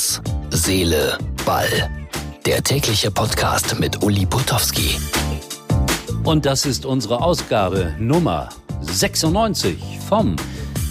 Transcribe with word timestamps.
Herz, 0.00 0.22
Seele, 0.48 1.18
Ball. 1.44 1.90
Der 2.46 2.62
tägliche 2.62 3.10
Podcast 3.10 3.78
mit 3.78 4.02
Uli 4.02 4.24
Putowski. 4.24 4.96
Und 6.24 6.46
das 6.46 6.64
ist 6.64 6.86
unsere 6.86 7.20
Ausgabe 7.22 7.94
Nummer 7.98 8.48
96 8.80 9.76
vom 10.08 10.36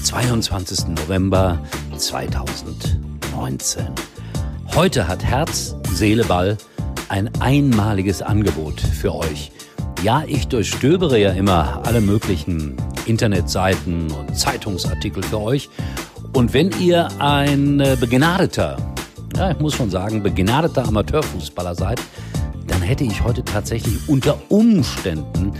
22. 0.04 0.90
November 0.90 1.58
2019. 1.98 3.88
Heute 4.76 5.08
hat 5.08 5.24
Herz, 5.24 5.74
Seele, 5.92 6.26
Ball 6.26 6.56
ein 7.08 7.32
einmaliges 7.40 8.22
Angebot 8.22 8.80
für 8.80 9.16
euch. 9.16 9.52
Ja, 10.04 10.24
ich 10.28 10.50
durchstöbere 10.50 11.20
ja 11.20 11.32
immer 11.32 11.82
alle 11.84 12.02
möglichen 12.02 12.78
Internetseiten 13.08 14.12
und 14.12 14.38
Zeitungsartikel 14.38 15.24
für 15.24 15.42
euch. 15.42 15.68
Und 16.34 16.54
wenn 16.54 16.70
ihr 16.80 17.08
ein 17.18 17.80
äh, 17.80 17.98
begnadeter, 18.00 18.78
ja, 19.40 19.52
ich 19.52 19.60
muss 19.60 19.74
schon 19.74 19.90
sagen, 19.90 20.22
begnadeter 20.22 20.86
Amateurfußballer 20.86 21.74
seid, 21.74 22.02
dann 22.68 22.82
hätte 22.82 23.06
ich 23.06 23.24
heute 23.24 23.42
tatsächlich 23.42 23.98
unter 24.10 24.38
Umständen 24.50 25.54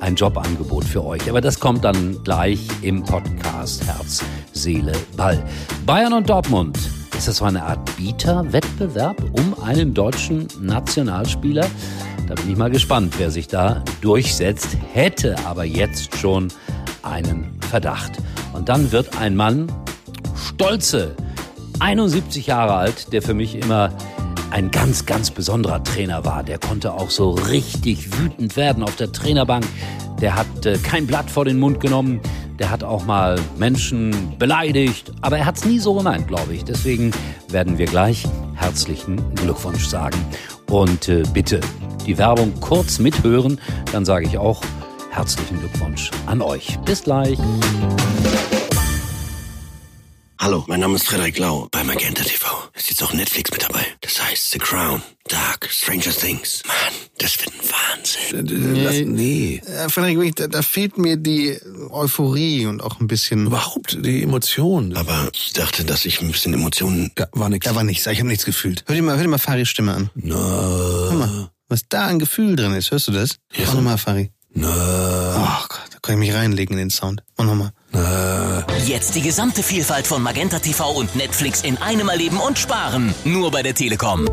ein 0.00 0.16
Jobangebot 0.16 0.84
für 0.84 1.04
euch. 1.04 1.28
Aber 1.28 1.42
das 1.42 1.60
kommt 1.60 1.84
dann 1.84 2.22
gleich 2.24 2.66
im 2.80 3.02
Podcast 3.02 3.86
Herz, 3.86 4.22
Seele, 4.54 4.92
Ball. 5.18 5.44
Bayern 5.84 6.14
und 6.14 6.30
Dortmund. 6.30 6.78
Ist 7.14 7.28
das 7.28 7.36
so 7.36 7.44
eine 7.44 7.62
Art 7.62 7.94
Bieterwettbewerb 7.96 9.22
um 9.32 9.54
einen 9.62 9.92
deutschen 9.92 10.48
Nationalspieler? 10.58 11.66
Da 12.28 12.34
bin 12.36 12.50
ich 12.50 12.56
mal 12.56 12.70
gespannt, 12.70 13.16
wer 13.18 13.30
sich 13.30 13.48
da 13.48 13.84
durchsetzt, 14.00 14.78
hätte 14.94 15.36
aber 15.44 15.64
jetzt 15.64 16.16
schon 16.16 16.48
einen 17.02 17.58
Verdacht. 17.68 18.12
Und 18.54 18.70
dann 18.70 18.92
wird 18.92 19.18
ein 19.18 19.36
Mann 19.36 19.70
stolze, 20.34 21.14
71 21.80 22.46
Jahre 22.46 22.74
alt, 22.74 23.12
der 23.12 23.22
für 23.22 23.34
mich 23.34 23.54
immer 23.54 23.92
ein 24.50 24.70
ganz, 24.70 25.06
ganz 25.06 25.30
besonderer 25.30 25.82
Trainer 25.82 26.24
war. 26.24 26.42
Der 26.42 26.58
konnte 26.58 26.92
auch 26.94 27.10
so 27.10 27.30
richtig 27.30 28.18
wütend 28.18 28.56
werden 28.56 28.82
auf 28.82 28.96
der 28.96 29.12
Trainerbank. 29.12 29.66
Der 30.20 30.34
hat 30.34 30.64
äh, 30.64 30.78
kein 30.78 31.06
Blatt 31.06 31.30
vor 31.30 31.44
den 31.44 31.58
Mund 31.58 31.80
genommen. 31.80 32.20
Der 32.58 32.70
hat 32.70 32.82
auch 32.82 33.04
mal 33.04 33.38
Menschen 33.58 34.38
beleidigt. 34.38 35.12
Aber 35.20 35.38
er 35.38 35.44
hat 35.44 35.56
es 35.56 35.64
nie 35.64 35.78
so 35.78 35.94
gemeint, 35.94 36.28
glaube 36.28 36.54
ich. 36.54 36.64
Deswegen 36.64 37.10
werden 37.48 37.76
wir 37.76 37.86
gleich 37.86 38.24
herzlichen 38.54 39.34
Glückwunsch 39.34 39.86
sagen. 39.86 40.18
Und 40.70 41.08
äh, 41.08 41.22
bitte 41.32 41.60
die 42.06 42.16
Werbung 42.16 42.52
kurz 42.60 42.98
mithören, 42.98 43.60
dann 43.92 44.04
sage 44.04 44.26
ich 44.26 44.38
auch 44.38 44.62
herzlichen 45.10 45.58
Glückwunsch 45.58 46.10
an 46.26 46.40
euch. 46.40 46.78
Bis 46.84 47.02
gleich. 47.02 47.38
Hallo, 50.46 50.62
mein 50.68 50.78
Name 50.78 50.94
ist 50.94 51.08
Frederik 51.08 51.38
Lau 51.38 51.66
bei 51.72 51.82
Magenta 51.82 52.22
TV. 52.22 52.46
Ist 52.74 52.88
jetzt 52.88 53.02
auch 53.02 53.12
Netflix 53.12 53.50
mit 53.50 53.64
dabei. 53.64 53.84
Das 54.00 54.22
heißt 54.22 54.52
The 54.52 54.60
Crown, 54.60 55.02
Dark, 55.26 55.68
Stranger 55.68 56.12
Things. 56.12 56.62
Mann, 56.64 56.94
das 57.18 57.36
wird 57.40 57.50
ein 57.52 57.68
Wahnsinn. 57.68 58.72
Nee. 58.72 58.84
Lass, 58.84 58.94
nee. 59.04 59.56
Äh, 59.66 59.88
Frederik, 59.88 60.36
da, 60.36 60.46
da 60.46 60.62
fehlt 60.62 60.98
mir 60.98 61.16
die 61.16 61.58
Euphorie 61.90 62.66
und 62.66 62.80
auch 62.80 63.00
ein 63.00 63.08
bisschen. 63.08 63.46
Überhaupt 63.46 63.98
die 64.06 64.22
Emotionen. 64.22 64.96
Aber 64.96 65.30
ich 65.34 65.52
dachte, 65.52 65.84
dass 65.84 66.04
ich 66.04 66.20
ein 66.20 66.30
bisschen 66.30 66.54
Emotionen... 66.54 67.10
Ja, 67.18 67.26
war 67.32 67.48
nix. 67.48 67.66
Da 67.66 67.74
war 67.74 67.82
nichts, 67.82 68.06
ich 68.06 68.18
habe 68.20 68.28
nichts 68.28 68.44
gefühlt. 68.44 68.84
Hör 68.86 68.94
dir 68.94 69.02
mal, 69.02 69.16
hör 69.16 69.24
dir 69.24 69.28
mal 69.28 69.38
Faris 69.38 69.68
Stimme 69.68 69.94
an. 69.94 70.10
Na, 70.14 70.36
Hör 70.36 71.12
mal, 71.14 71.50
was 71.68 71.88
da 71.88 72.06
an 72.06 72.20
Gefühl 72.20 72.54
drin 72.54 72.72
ist. 72.74 72.92
Hörst 72.92 73.08
du 73.08 73.10
das? 73.12 73.38
Ja. 73.52 73.64
Mach 73.66 73.74
nochmal, 73.74 73.98
Fari. 73.98 74.30
na, 74.54 74.68
Oh 74.68 75.66
Gott, 75.68 75.88
da 75.90 75.98
kann 76.00 76.14
ich 76.14 76.28
mich 76.28 76.34
reinlegen 76.36 76.74
in 76.74 76.84
den 76.84 76.90
Sound. 76.90 77.24
Mach 77.36 77.46
nochmal. 77.46 77.72
Jetzt 78.86 79.14
die 79.14 79.22
gesamte 79.22 79.62
Vielfalt 79.62 80.06
von 80.06 80.22
Magenta 80.22 80.58
TV 80.58 80.90
und 80.92 81.16
Netflix 81.16 81.62
in 81.62 81.76
einem 81.78 82.08
erleben 82.08 82.38
und 82.38 82.58
sparen. 82.58 83.14
Nur 83.24 83.50
bei 83.50 83.62
der 83.62 83.74
Telekom. 83.74 84.28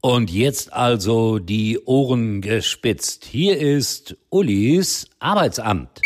Und 0.00 0.30
jetzt 0.30 0.72
also 0.72 1.38
die 1.38 1.78
Ohren 1.84 2.40
gespitzt. 2.40 3.24
Hier 3.24 3.58
ist 3.58 4.16
Ulis 4.30 5.06
Arbeitsamt. 5.18 6.00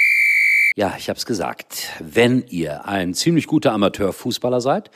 Ja, 0.77 0.95
ich 0.99 1.09
hab's 1.11 1.27
gesagt. 1.27 1.89
Wenn 2.01 2.45
ihr 2.49 2.87
ein 2.87 3.15
ziemlich 3.15 3.47
guter 3.47 3.73
Amateurfußballer 3.73 4.61
seid, 4.61 4.91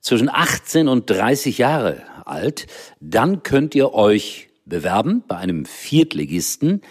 zwischen 0.00 0.28
18 0.28 0.88
und 0.88 1.08
30 1.08 1.58
Jahre 1.58 2.02
alt, 2.24 2.66
dann 3.00 3.42
könnt 3.42 3.74
ihr 3.74 3.94
euch 3.94 4.48
bewerben 4.64 5.22
bei 5.28 5.36
einem 5.36 5.64
Viertligisten. 5.64 6.82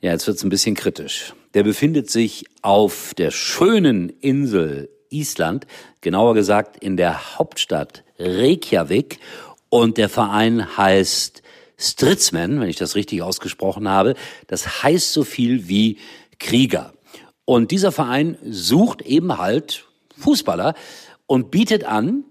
Ja, 0.00 0.12
jetzt 0.12 0.26
wird's 0.26 0.42
ein 0.42 0.50
bisschen 0.50 0.74
kritisch. 0.74 1.34
Der 1.54 1.62
befindet 1.62 2.10
sich 2.10 2.44
auf 2.62 3.14
der 3.14 3.30
schönen 3.30 4.10
Insel 4.20 4.90
Island, 5.10 5.66
genauer 6.00 6.34
gesagt 6.34 6.82
in 6.82 6.96
der 6.96 7.38
Hauptstadt 7.38 8.04
Reykjavik. 8.18 9.20
Und 9.68 9.98
der 9.98 10.08
Verein 10.08 10.76
heißt 10.76 11.42
Stridsman, 11.78 12.60
wenn 12.60 12.68
ich 12.68 12.76
das 12.76 12.94
richtig 12.94 13.22
ausgesprochen 13.22 13.88
habe. 13.88 14.14
Das 14.46 14.82
heißt 14.82 15.12
so 15.12 15.24
viel 15.24 15.68
wie 15.68 15.98
Krieger. 16.38 16.92
Und 17.44 17.70
dieser 17.70 17.92
Verein 17.92 18.36
sucht 18.44 19.02
eben 19.02 19.38
halt 19.38 19.86
Fußballer 20.18 20.74
und 21.26 21.50
bietet 21.50 21.84
an 21.84 22.24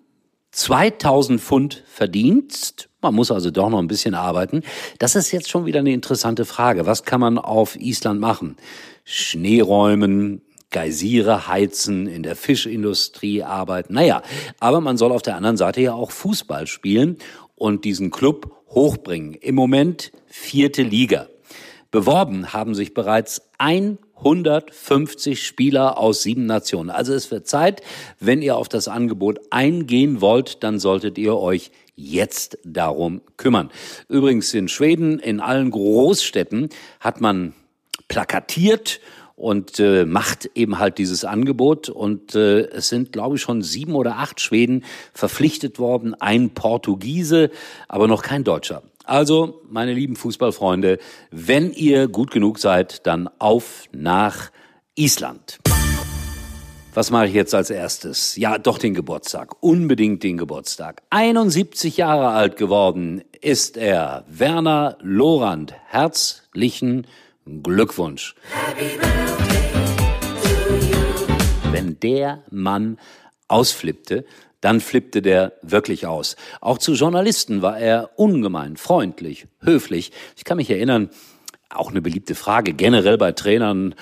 2000 0.56 1.42
Pfund 1.42 1.84
Verdienst. 1.86 2.88
Man 3.02 3.14
muss 3.14 3.30
also 3.30 3.52
doch 3.52 3.70
noch 3.70 3.80
ein 3.80 3.88
bisschen 3.88 4.16
arbeiten. 4.16 4.64
Das 5.00 5.16
ist 5.18 5.34
jetzt 5.34 5.50
schon 5.50 5.66
wieder 5.66 5.80
eine 5.80 5.92
interessante 5.92 6.46
Frage. 6.46 6.86
Was 6.86 7.04
kann 7.04 7.20
man 7.20 7.38
auf 7.38 7.76
Island 7.76 8.22
machen? 8.22 8.56
Schnee 9.04 9.60
räumen, 9.60 10.42
Geysire 10.72 11.50
heizen, 11.50 12.08
in 12.08 12.24
der 12.24 12.38
Fischindustrie 12.38 13.44
arbeiten. 13.44 13.96
Naja, 13.96 14.22
aber 14.62 14.80
man 14.80 14.96
soll 14.96 15.12
auf 15.12 15.22
der 15.22 15.36
anderen 15.36 15.58
Seite 15.58 15.82
ja 15.82 15.94
auch 15.94 16.12
Fußball 16.12 16.68
spielen 16.68 17.18
und 17.56 17.84
diesen 17.84 18.10
Club 18.10 18.64
hochbringen. 18.70 19.34
Im 19.34 19.56
Moment 19.56 20.14
vierte 20.26 20.84
Liga. 20.84 21.28
Beworben 21.92 22.54
haben 22.54 22.76
sich 22.76 22.94
bereits 22.94 23.42
150 24.18 25.46
Spieler 25.46 25.98
aus 25.98 26.24
sieben 26.24 26.46
Nationen. 26.46 26.90
Also 26.90 27.14
es 27.14 27.32
wird 27.32 27.48
Zeit, 27.48 27.82
wenn 28.20 28.42
ihr 28.42 28.56
auf 28.56 28.70
das 28.70 28.88
Angebot 28.88 29.40
eingehen 29.50 30.22
wollt, 30.22 30.64
dann 30.64 30.80
solltet 30.80 31.18
ihr 31.18 31.36
euch 31.38 31.72
jetzt 31.96 32.58
darum 32.64 33.22
kümmern. 33.38 33.70
Übrigens 34.10 34.54
in 34.54 34.68
Schweden, 34.68 35.20
in 35.20 35.40
allen 35.40 35.72
Großstädten 35.72 36.70
hat 37.00 37.22
man 37.22 37.54
plakatiert 38.08 39.00
und 39.36 39.80
äh, 39.80 40.06
macht 40.06 40.50
eben 40.56 40.80
halt 40.80 40.98
dieses 40.98 41.26
Angebot. 41.26 41.90
Und 41.90 42.36
äh, 42.36 42.62
es 42.68 42.90
sind, 42.90 43.12
glaube 43.12 43.36
ich, 43.36 43.42
schon 43.42 43.62
sieben 43.62 43.96
oder 43.96 44.18
acht 44.18 44.40
Schweden 44.40 44.84
verpflichtet 45.14 45.80
worden, 45.80 46.14
ein 46.14 46.52
Portugiese, 46.52 47.52
aber 47.88 48.08
noch 48.08 48.24
kein 48.24 48.44
Deutscher. 48.44 48.84
Also, 49.06 49.62
meine 49.70 49.94
lieben 49.94 50.16
Fußballfreunde, 50.16 50.98
wenn 51.30 51.72
ihr 51.72 52.08
gut 52.08 52.32
genug 52.32 52.58
seid, 52.58 53.06
dann 53.06 53.30
auf 53.38 53.84
nach 53.92 54.50
Island. 54.96 55.60
Was 56.96 57.12
mache 57.12 57.28
ich 57.28 57.34
jetzt 57.34 57.54
als 57.54 57.70
erstes? 57.70 58.36
Ja, 58.36 58.58
doch 58.58 58.80
den 58.80 58.94
Geburtstag. 58.96 59.62
Unbedingt 59.62 60.24
den 60.24 60.38
Geburtstag. 60.38 61.04
71 61.12 61.98
Jahre 61.98 62.30
alt 62.30 62.58
geworden 62.58 63.22
ist 63.42 63.78
er. 63.78 64.24
Werner 64.28 64.98
Lorand. 65.02 65.74
Herzlichen 65.88 67.06
Glückwunsch. 67.46 68.34
Wenn 71.72 72.00
der 72.00 72.44
Mann 72.50 72.98
ausflippte, 73.50 74.26
dann 74.66 74.82
flippte 74.82 75.22
der 75.22 75.54
wirklich 75.62 76.08
aus. 76.08 76.36
Auch 76.60 76.80
zu 76.80 76.94
Journalisten 76.94 77.62
war 77.62 77.78
er 77.78 78.10
ungemein 78.16 78.78
freundlich, 78.78 79.46
höflich. 79.62 80.12
Ich 80.36 80.44
kann 80.44 80.58
mich 80.58 80.72
erinnern, 80.72 81.12
auch 81.70 81.92
eine 81.92 82.02
beliebte 82.02 82.34
Frage 82.34 82.74
generell 82.74 83.20
bei 83.20 83.32
Trainern, 83.32 83.94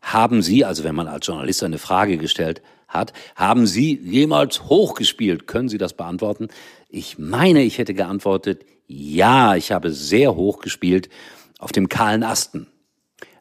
haben 0.00 0.40
Sie, 0.40 0.64
also 0.64 0.84
wenn 0.84 0.94
man 0.94 1.06
als 1.06 1.26
Journalist 1.26 1.62
eine 1.64 1.76
Frage 1.76 2.16
gestellt 2.16 2.62
hat, 2.88 3.12
haben 3.34 3.66
Sie 3.66 4.00
jemals 4.02 4.64
hochgespielt? 4.70 5.46
Können 5.46 5.68
Sie 5.68 5.76
das 5.76 5.92
beantworten? 5.92 6.48
Ich 6.88 7.18
meine, 7.18 7.62
ich 7.62 7.76
hätte 7.76 7.92
geantwortet, 7.92 8.64
ja, 8.86 9.54
ich 9.54 9.70
habe 9.70 9.92
sehr 9.92 10.34
hoch 10.34 10.60
gespielt 10.60 11.10
auf 11.58 11.72
dem 11.72 11.90
kahlen 11.90 12.22
Asten. 12.22 12.68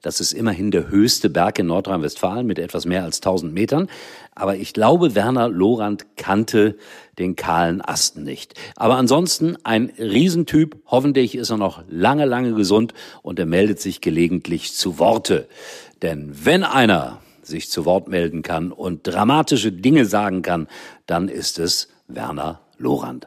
Das 0.06 0.19
ist 0.19 0.34
immerhin 0.34 0.69
der 0.69 0.90
höchste 0.90 1.31
Berg 1.31 1.57
in 1.57 1.66
Nordrhein-Westfalen 1.66 2.46
mit 2.46 2.60
etwas 2.60 2.86
mehr 2.86 3.04
als 3.04 3.18
1000 3.18 3.52
Metern. 3.52 3.88
Aber 4.36 4.56
ich 4.56 4.72
glaube, 4.72 5.16
Werner 5.16 5.50
Lorand 5.50 6.06
kannte 6.16 6.78
den 7.18 7.36
kahlen 7.36 7.81
Asten 7.81 8.22
nicht. 8.22 8.54
Aber 8.75 8.98
ansonsten 8.98 9.57
ein 9.63 9.92
Riesentyp. 9.98 10.78
Hoffentlich 10.86 11.34
ist 11.34 11.50
er 11.50 11.57
noch 11.57 11.81
lange, 11.90 12.25
lange 12.25 12.54
gesund 12.54 12.94
und 13.24 13.40
er 13.40 13.48
meldet 13.48 13.80
sich 13.80 14.00
gelegentlich 14.00 14.75
zu 14.75 15.00
Worte. 15.00 15.48
Denn 16.04 16.31
wenn 16.44 16.63
einer 16.63 17.19
sich 17.42 17.72
zu 17.72 17.86
Wort 17.86 18.07
melden 18.07 18.44
kann 18.44 18.72
und 18.72 19.07
dramatische 19.07 19.72
Dinge 19.72 20.06
sagen 20.06 20.44
kann, 20.44 20.68
dann 21.07 21.30
ist 21.30 21.57
es 21.57 21.88
Werner 22.07 22.62
Lorand. 22.78 23.25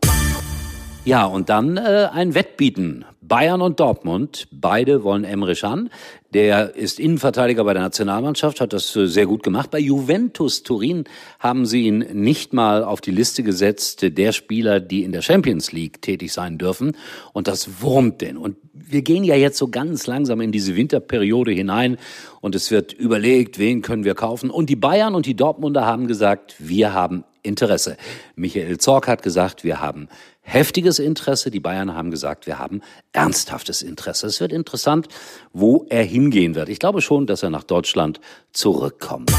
Ja, 1.04 1.24
und 1.24 1.48
dann 1.48 1.76
äh, 1.76 2.08
ein 2.12 2.36
Wettbieten. 2.36 3.04
Bayern 3.28 3.60
und 3.60 3.78
Dortmund, 3.78 4.48
beide 4.50 5.04
wollen 5.04 5.24
Emre 5.24 5.54
Can. 5.54 5.90
Der 6.32 6.74
ist 6.74 6.98
Innenverteidiger 6.98 7.62
bei 7.62 7.74
der 7.74 7.82
Nationalmannschaft, 7.82 8.60
hat 8.60 8.72
das 8.72 8.96
äh, 8.96 9.06
sehr 9.06 9.26
gut 9.26 9.42
gemacht. 9.42 9.70
Bei 9.70 9.78
Juventus 9.78 10.62
Turin 10.62 11.04
haben 11.38 11.66
sie 11.66 11.84
ihn 11.84 11.98
nicht 12.12 12.54
mal 12.54 12.82
auf 12.82 13.02
die 13.02 13.10
Liste 13.10 13.42
gesetzt 13.42 14.02
der 14.02 14.32
Spieler, 14.32 14.80
die 14.80 15.04
in 15.04 15.12
der 15.12 15.22
Champions 15.22 15.72
League 15.72 16.00
tätig 16.00 16.32
sein 16.32 16.56
dürfen. 16.56 16.96
Und 17.34 17.48
das 17.48 17.82
wurmt 17.82 18.22
denn. 18.22 18.38
Und 18.38 18.56
wir 18.72 19.02
gehen 19.02 19.24
ja 19.24 19.36
jetzt 19.36 19.58
so 19.58 19.68
ganz 19.68 20.06
langsam 20.06 20.40
in 20.40 20.52
diese 20.52 20.74
Winterperiode 20.74 21.52
hinein 21.52 21.98
und 22.40 22.54
es 22.54 22.70
wird 22.70 22.92
überlegt, 22.92 23.58
wen 23.58 23.82
können 23.82 24.04
wir 24.04 24.14
kaufen. 24.14 24.50
Und 24.50 24.70
die 24.70 24.76
Bayern 24.76 25.14
und 25.14 25.26
die 25.26 25.34
Dortmunder 25.34 25.84
haben 25.84 26.06
gesagt, 26.06 26.54
wir 26.58 26.94
haben 26.94 27.24
Interesse. 27.48 27.96
Michael 28.36 28.78
Zorc 28.78 29.08
hat 29.08 29.22
gesagt, 29.22 29.64
wir 29.64 29.80
haben 29.80 30.08
heftiges 30.42 30.98
Interesse. 30.98 31.50
Die 31.50 31.60
Bayern 31.60 31.94
haben 31.94 32.10
gesagt, 32.10 32.46
wir 32.46 32.58
haben 32.58 32.82
ernsthaftes 33.12 33.82
Interesse. 33.82 34.26
Es 34.26 34.40
wird 34.40 34.52
interessant, 34.52 35.08
wo 35.52 35.86
er 35.88 36.04
hingehen 36.04 36.54
wird. 36.54 36.68
Ich 36.68 36.78
glaube 36.78 37.00
schon, 37.02 37.26
dass 37.26 37.42
er 37.42 37.50
nach 37.50 37.64
Deutschland 37.64 38.20
zurückkommt. 38.52 39.32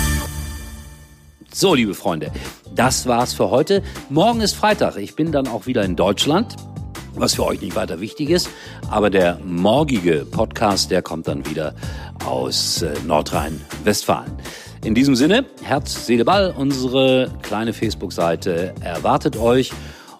So, 1.52 1.74
liebe 1.74 1.96
Freunde, 1.96 2.32
das 2.76 3.08
war's 3.08 3.34
für 3.34 3.50
heute. 3.50 3.82
Morgen 4.10 4.42
ist 4.42 4.54
Freitag. 4.54 4.98
Ich 4.98 5.16
bin 5.16 5.32
dann 5.32 5.48
auch 5.48 5.66
wieder 5.66 5.84
in 5.84 5.96
Deutschland, 5.96 6.56
was 7.16 7.36
für 7.36 7.46
euch 7.46 7.62
nicht 7.62 7.76
weiter 7.76 8.00
wichtig 8.02 8.30
ist. 8.30 8.50
Aber 8.90 9.10
der 9.10 9.40
morgige 9.44 10.26
Podcast, 10.30 10.92
der 10.92 11.02
kommt 11.02 11.28
dann 11.28 11.50
wieder 11.50 11.74
aus 12.24 12.84
äh, 12.84 12.94
Nordrhein-Westfalen. 13.06 14.38
In 14.84 14.96
diesem 14.96 15.16
Sinne, 15.16 15.46
Herz, 15.62 16.06
Seele, 16.06 16.24
Ball, 16.24 16.54
unsere 16.58 17.30
kleine 17.42 17.74
Facebook-Seite 17.74 18.74
erwartet 18.82 19.36
euch. 19.36 19.72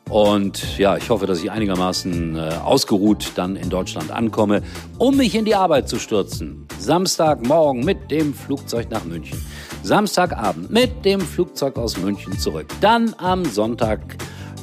Und 0.10 0.78
ja, 0.78 0.98
ich 0.98 1.10
hoffe, 1.10 1.28
dass 1.28 1.42
ich 1.42 1.50
einigermaßen 1.50 2.36
äh, 2.36 2.40
ausgeruht 2.64 3.32
dann 3.36 3.56
in 3.56 3.70
Deutschland 3.70 4.12
ankomme, 4.12 4.62
um 4.98 5.16
mich 5.16 5.36
in 5.36 5.46
die 5.46 5.56
Arbeit 5.56 5.88
zu 5.88 5.98
stürzen. 5.98 6.68
Samstagmorgen 6.78 7.86
mit 7.86 8.12
dem 8.12 8.34
Flugzeug 8.34 8.90
nach 8.90 9.06
München. 9.06 9.40
Samstagabend 9.84 10.70
mit 10.72 11.06
dem 11.06 11.22
Flugzeug 11.22 11.78
aus 11.78 11.98
München 11.98 12.38
zurück. 12.38 12.68
Dann 12.82 13.16
am 13.18 13.46
Sonntag, 13.46 14.02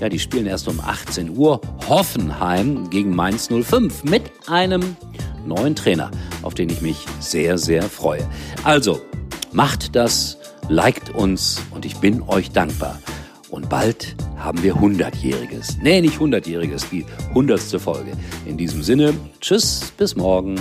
ja, 0.01 0.11
die 0.11 0.19
spielen 0.19 0.47
erst 0.47 0.69
um 0.69 0.79
18 0.79 1.39
Uhr, 1.39 1.61
Hoffenheim 1.89 2.91
gegen 2.91 3.15
Mainz 3.15 3.49
05 3.49 4.05
mit 4.05 4.25
einem 4.47 4.97
neuen 5.47 5.75
Trainer, 5.75 6.11
auf 6.43 6.55
den 6.55 6.69
ich 6.69 6.83
mich 6.83 7.07
sehr, 7.21 7.57
sehr 7.57 7.85
freue. 7.85 8.29
Also, 8.65 9.01
macht 9.53 9.97
das, 9.97 10.39
liked 10.69 11.11
uns 11.11 11.63
und 11.71 11.85
ich 11.85 11.97
bin 11.97 12.23
euch 12.23 12.51
dankbar. 12.51 13.01
Und 13.51 13.69
bald 13.69 14.17
haben 14.37 14.63
wir 14.63 14.75
100-jähriges. 14.77 15.77
Nee, 15.81 16.01
nicht 16.01 16.19
100-jähriges, 16.19 16.87
die 16.91 17.07
100. 17.31 17.61
Folge. 17.81 18.13
In 18.45 18.57
diesem 18.57 18.83
Sinne, 18.83 19.15
tschüss, 19.41 19.93
bis 19.97 20.17
morgen. 20.17 20.57